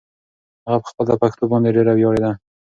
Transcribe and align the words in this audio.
هغه 0.67 0.75
په 0.83 0.87
خپله 0.91 1.13
پښتو 1.21 1.43
باندې 1.51 1.73
ډېره 1.75 1.93
ویاړېده. 1.95 2.31